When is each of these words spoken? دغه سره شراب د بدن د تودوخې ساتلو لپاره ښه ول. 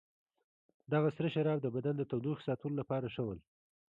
دغه 0.93 1.09
سره 1.15 1.29
شراب 1.35 1.59
د 1.61 1.67
بدن 1.75 1.95
د 1.97 2.03
تودوخې 2.11 2.43
ساتلو 2.47 2.79
لپاره 2.81 3.07
ښه 3.15 3.21
ول. 3.27 3.39